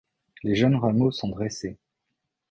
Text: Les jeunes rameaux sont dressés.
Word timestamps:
Les 0.41 0.55
jeunes 0.55 0.77
rameaux 0.77 1.11
sont 1.11 1.29
dressés. 1.29 1.77